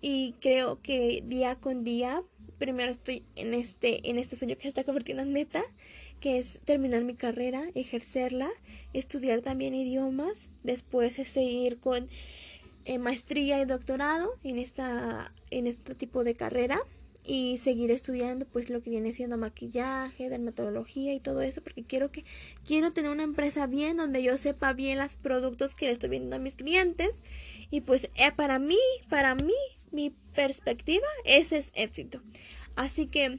Y 0.00 0.34
creo 0.40 0.80
que 0.82 1.22
día 1.24 1.54
con 1.54 1.84
día, 1.84 2.22
primero 2.58 2.90
estoy 2.90 3.22
en 3.36 3.54
este, 3.54 4.10
en 4.10 4.18
este 4.18 4.34
sueño 4.34 4.56
que 4.56 4.62
se 4.62 4.68
está 4.68 4.84
convirtiendo 4.84 5.22
en 5.22 5.32
meta, 5.32 5.62
que 6.18 6.38
es 6.38 6.60
terminar 6.64 7.04
mi 7.04 7.14
carrera, 7.14 7.64
ejercerla, 7.76 8.50
estudiar 8.92 9.42
también 9.42 9.74
idiomas, 9.74 10.48
después 10.64 11.20
es 11.20 11.28
seguir 11.28 11.78
con 11.78 12.08
eh, 12.84 12.98
maestría 12.98 13.60
y 13.60 13.64
doctorado 13.64 14.32
en 14.42 14.58
esta, 14.58 15.32
en 15.50 15.68
este 15.68 15.94
tipo 15.94 16.24
de 16.24 16.34
carrera 16.34 16.80
y 17.24 17.58
seguir 17.58 17.90
estudiando 17.90 18.46
pues 18.46 18.70
lo 18.70 18.82
que 18.82 18.90
viene 18.90 19.12
siendo 19.12 19.36
maquillaje, 19.36 20.28
dermatología 20.28 21.14
y 21.14 21.20
todo 21.20 21.42
eso 21.42 21.62
porque 21.62 21.84
quiero 21.84 22.10
que 22.10 22.24
quiero 22.66 22.92
tener 22.92 23.10
una 23.10 23.22
empresa 23.22 23.66
bien 23.66 23.96
donde 23.96 24.22
yo 24.22 24.36
sepa 24.36 24.72
bien 24.72 24.98
los 24.98 25.16
productos 25.16 25.74
que 25.74 25.86
le 25.86 25.92
estoy 25.92 26.10
viendo 26.10 26.36
a 26.36 26.40
mis 26.40 26.54
clientes 26.54 27.22
y 27.70 27.82
pues 27.82 28.10
eh, 28.16 28.32
para 28.34 28.58
mí, 28.58 28.78
para 29.08 29.34
mí 29.34 29.54
mi 29.92 30.10
perspectiva 30.34 31.06
ese 31.24 31.58
es 31.58 31.70
éxito. 31.74 32.20
Así 32.74 33.06
que 33.06 33.38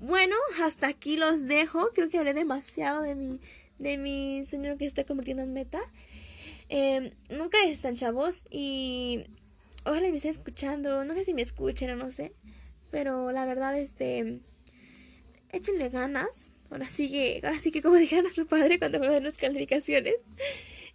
bueno, 0.00 0.36
hasta 0.62 0.86
aquí 0.86 1.16
los 1.16 1.46
dejo. 1.46 1.90
Creo 1.92 2.08
que 2.08 2.18
hablé 2.18 2.32
demasiado 2.34 3.02
de 3.02 3.14
mi 3.14 3.40
de 3.78 3.96
mi 3.96 4.44
sueño 4.46 4.76
que 4.76 4.86
está 4.86 5.04
convirtiendo 5.04 5.42
en 5.42 5.52
meta. 5.52 5.80
Eh, 6.68 7.12
nunca 7.30 7.58
están 7.64 7.96
chavos 7.96 8.42
y 8.50 9.24
ojalá 9.84 10.08
me 10.10 10.16
estén 10.16 10.30
escuchando. 10.30 11.04
No 11.04 11.14
sé 11.14 11.24
si 11.24 11.34
me 11.34 11.42
escuchan 11.42 11.90
o 11.90 11.96
no 11.96 12.10
sé. 12.10 12.32
Pero 12.90 13.32
la 13.32 13.44
verdad, 13.44 13.78
este, 13.78 14.40
échenle 15.52 15.88
ganas. 15.88 16.52
Ahora 16.70 16.86
sí 16.86 17.10
que, 17.10 17.40
ahora 17.42 17.58
sí 17.58 17.70
que 17.70 17.82
como 17.82 17.94
dijeron 17.96 18.26
a 18.26 18.30
su 18.30 18.46
padre 18.46 18.78
cuando 18.78 18.98
me 18.98 19.08
ven 19.08 19.24
las 19.24 19.38
calificaciones, 19.38 20.14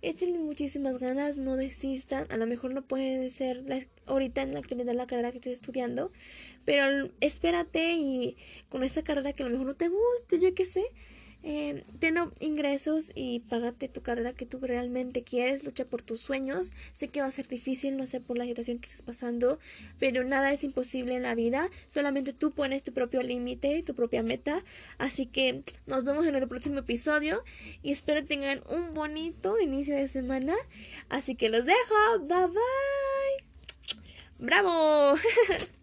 échenle 0.02 0.40
muchísimas 0.40 1.00
ganas, 1.00 1.38
no 1.38 1.56
desistan. 1.56 2.28
A 2.30 2.38
lo 2.38 2.46
mejor 2.46 2.74
no 2.74 2.84
puede 2.84 3.30
ser 3.30 3.64
ahorita 4.06 4.42
en 4.42 4.54
la 4.54 4.60
actualidad 4.60 4.94
la 4.94 5.08
carrera 5.08 5.32
que 5.32 5.38
estoy 5.38 5.54
estudiando, 5.54 6.12
pero 6.66 7.10
espérate 7.22 7.94
y 7.94 8.38
con 8.70 8.84
esta 8.84 9.04
carrera 9.04 9.34
que 9.34 9.44
a 9.44 9.46
lo 9.48 9.52
mejor 9.52 9.68
no 9.68 9.76
te 9.76 9.90
guste, 9.90 10.40
yo 10.40 10.54
qué 10.54 10.66
sé, 10.66 10.84
eh, 11.44 11.84
ten 12.00 12.18
ingresos 12.40 13.12
y 13.16 13.42
págate 13.42 13.90
tu 13.90 14.02
carrera 14.02 14.34
que 14.34 14.46
tú 14.46 14.60
realmente 14.62 15.24
quieres, 15.24 15.66
lucha 15.66 15.86
por 15.86 16.02
tus 16.02 16.22
sueños. 16.22 16.72
Sé 16.94 17.10
que 17.10 17.20
va 17.20 17.28
a 17.28 17.32
ser 17.32 17.48
difícil, 17.48 17.98
no 17.98 18.08
sé 18.08 18.22
por 18.22 18.38
la 18.38 18.46
situación 18.46 18.80
que 18.80 18.88
estás 18.88 19.02
pasando, 19.02 19.60
pero 20.00 20.24
nada 20.24 20.54
es 20.54 20.64
imposible 20.64 21.16
en 21.16 21.24
la 21.24 21.36
vida. 21.36 21.70
Solamente 21.88 22.32
tú 22.32 22.52
pones 22.52 22.82
tu 22.84 22.94
propio 22.94 23.22
límite, 23.22 23.84
tu 23.84 23.94
propia 23.94 24.24
meta. 24.24 24.64
Así 24.98 25.26
que 25.26 25.64
nos 25.86 26.06
vemos 26.06 26.26
en 26.26 26.36
el 26.36 26.48
próximo 26.48 26.80
episodio 26.80 27.44
y 27.82 27.92
espero 27.92 28.26
tengan 28.26 28.62
un 28.70 28.94
bonito 28.94 29.60
inicio 29.60 29.96
de 29.96 30.08
semana. 30.08 30.56
Así 31.10 31.36
que 31.36 31.50
los 31.50 31.66
dejo. 31.66 32.20
Bye 32.22 32.48
bye. 32.48 33.44
Bravo. 34.40 35.18